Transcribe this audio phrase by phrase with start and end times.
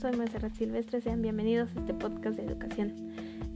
[0.00, 2.94] Soy Monserrat Silvestre, sean bienvenidos a este podcast de educación.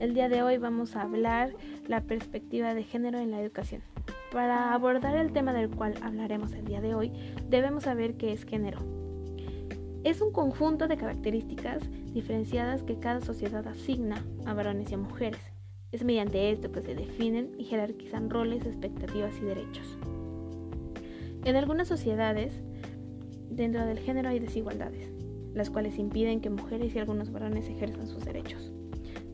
[0.01, 1.53] El día de hoy vamos a hablar
[1.87, 3.81] la perspectiva de género en la educación.
[4.29, 7.13] Para abordar el tema del cual hablaremos el día de hoy,
[7.47, 8.79] debemos saber qué es género.
[10.03, 11.81] Es un conjunto de características
[12.11, 15.39] diferenciadas que cada sociedad asigna a varones y a mujeres.
[15.93, 19.97] Es mediante esto que se definen y jerarquizan roles, expectativas y derechos.
[21.45, 22.51] En algunas sociedades,
[23.49, 25.12] dentro del género hay desigualdades
[25.53, 28.71] las cuales impiden que mujeres y algunos varones ejerzan sus derechos.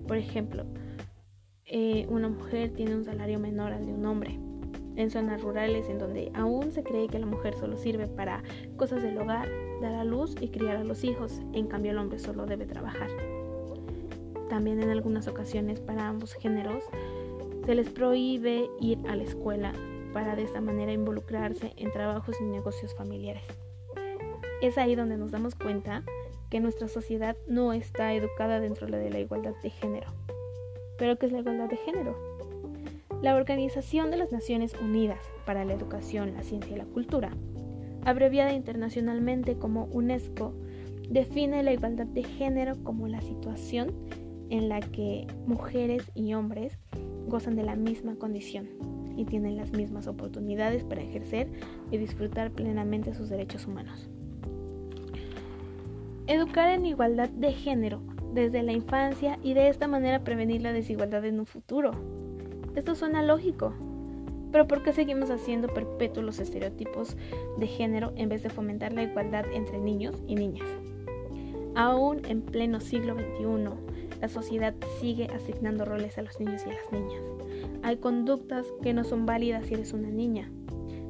[0.07, 0.65] Por ejemplo,
[1.65, 4.39] eh, una mujer tiene un salario menor al de un hombre.
[4.95, 8.43] En zonas rurales en donde aún se cree que la mujer solo sirve para
[8.75, 9.47] cosas del hogar,
[9.81, 13.09] dar a luz y criar a los hijos, en cambio el hombre solo debe trabajar.
[14.49, 16.83] También en algunas ocasiones para ambos géneros
[17.65, 19.73] se les prohíbe ir a la escuela
[20.11, 23.43] para de esta manera involucrarse en trabajos y negocios familiares.
[24.61, 26.03] Es ahí donde nos damos cuenta
[26.49, 30.07] que nuestra sociedad no está educada dentro de la igualdad de género.
[30.97, 32.17] ¿Pero qué es la igualdad de género?
[33.21, 37.31] La Organización de las Naciones Unidas para la Educación, la Ciencia y la Cultura,
[38.03, 40.53] abreviada internacionalmente como UNESCO,
[41.09, 43.93] define la igualdad de género como la situación
[44.49, 46.77] en la que mujeres y hombres
[47.27, 48.67] gozan de la misma condición
[49.15, 51.49] y tienen las mismas oportunidades para ejercer
[51.91, 54.09] y disfrutar plenamente sus derechos humanos.
[56.29, 58.03] Educar en igualdad de género
[58.35, 61.89] desde la infancia y de esta manera prevenir la desigualdad en un futuro.
[62.75, 63.73] Esto suena lógico,
[64.51, 67.17] pero ¿por qué seguimos haciendo perpetuos los estereotipos
[67.57, 70.67] de género en vez de fomentar la igualdad entre niños y niñas?
[71.73, 76.73] Aún en pleno siglo XXI, la sociedad sigue asignando roles a los niños y a
[76.73, 77.23] las niñas.
[77.81, 80.51] Hay conductas que no son válidas si eres una niña.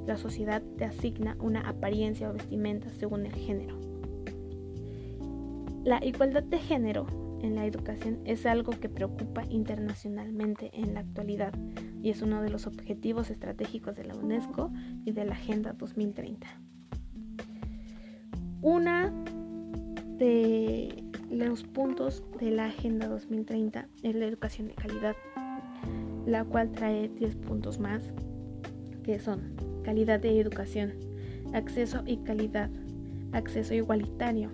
[0.08, 3.89] La sociedad te asigna una apariencia o vestimenta según el género.
[5.84, 7.08] La igualdad de género
[7.42, 11.54] en la educación es algo que preocupa internacionalmente en la actualidad
[12.02, 14.72] y es uno de los objetivos estratégicos de la UNESCO
[15.06, 16.48] y de la Agenda 2030.
[18.62, 19.14] Una
[20.18, 25.16] de los puntos de la Agenda 2030 es la educación de calidad,
[26.26, 28.12] la cual trae 10 puntos más,
[29.04, 30.94] que son calidad de educación,
[31.54, 32.70] acceso y calidad,
[33.32, 34.52] acceso igualitario,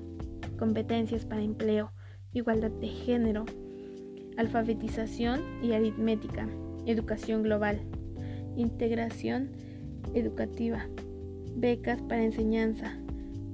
[0.58, 1.92] competencias para empleo,
[2.34, 3.46] igualdad de género,
[4.38, 6.48] alfabetización y aritmética,
[6.86, 7.82] educación global,
[8.56, 9.52] integración
[10.14, 10.88] educativa,
[11.56, 12.98] becas para enseñanza,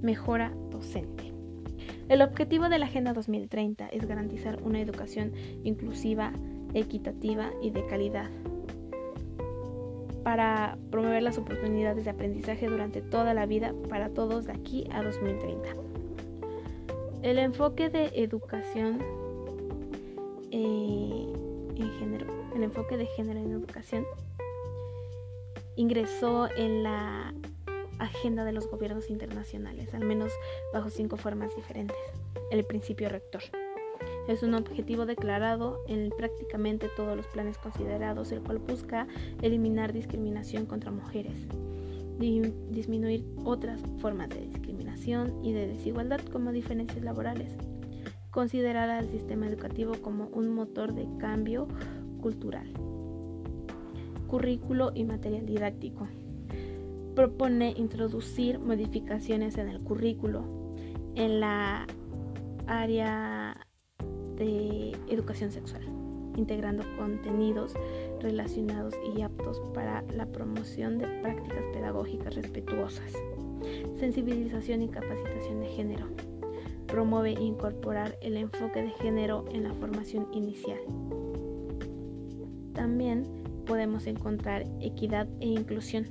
[0.01, 1.31] mejora docente.
[2.09, 5.31] El objetivo de la Agenda 2030 es garantizar una educación
[5.63, 6.33] inclusiva,
[6.73, 8.29] equitativa y de calidad
[10.23, 15.01] para promover las oportunidades de aprendizaje durante toda la vida para todos de aquí a
[15.01, 15.90] 2030.
[17.23, 18.99] El enfoque de educación
[20.49, 21.27] eh,
[21.75, 24.07] en género, el enfoque de género en educación
[25.75, 27.31] ingresó en la
[27.99, 30.31] agenda de los gobiernos internacionales, al menos
[30.73, 31.97] bajo cinco formas diferentes.
[32.49, 33.43] El principio rector.
[34.27, 39.07] Es un objetivo declarado en prácticamente todos los planes considerados, el cual busca
[39.43, 41.35] eliminar discriminación contra mujeres,
[42.21, 47.57] disminuir otras formas de discriminación y de desigualdad como diferencias laborales,
[48.29, 51.67] considerar al sistema educativo como un motor de cambio
[52.21, 52.71] cultural,
[54.27, 56.07] currículo y material didáctico.
[57.15, 60.75] Propone introducir modificaciones en el currículo
[61.15, 61.87] en la
[62.67, 63.67] área
[64.37, 65.83] de educación sexual
[66.37, 67.73] integrando contenidos
[68.21, 73.13] relacionados y aptos para la promoción de prácticas pedagógicas respetuosas.
[73.99, 76.07] Sensibilización y capacitación de género.
[76.87, 80.79] Promueve incorporar el enfoque de género en la formación inicial.
[82.73, 83.25] También
[83.65, 86.07] podemos encontrar equidad e inclusión.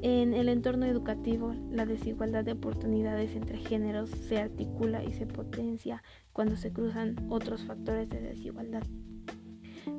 [0.00, 6.04] En el entorno educativo, la desigualdad de oportunidades entre géneros se articula y se potencia
[6.32, 8.84] cuando se cruzan otros factores de desigualdad.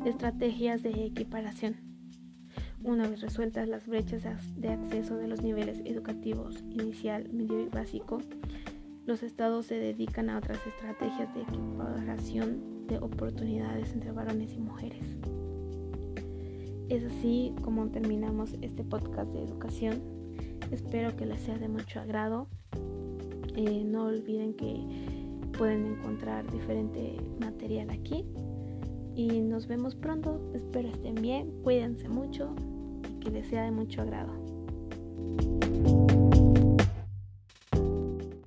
[0.06, 1.76] Estrategias de equiparación.
[2.84, 4.24] Una vez resueltas las brechas
[4.56, 8.20] de acceso de los niveles educativos inicial, medio y básico,
[9.06, 15.04] los estados se dedican a otras estrategias de equiparación de oportunidades entre varones y mujeres.
[16.90, 20.02] Es así como terminamos este podcast de educación.
[20.72, 22.48] Espero que les sea de mucho agrado.
[23.56, 24.80] Eh, no olviden que
[25.58, 28.26] pueden encontrar diferente material aquí.
[29.20, 30.40] Y nos vemos pronto.
[30.54, 32.56] Espero estén bien, cuídense mucho
[33.04, 34.32] y que les sea de mucho agrado.